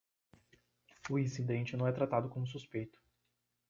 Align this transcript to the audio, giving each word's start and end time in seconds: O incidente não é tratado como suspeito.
O 1.11 1.19
incidente 1.19 1.77
não 1.77 1.85
é 1.87 1.91
tratado 1.91 2.27
como 2.27 2.47
suspeito. 2.47 2.99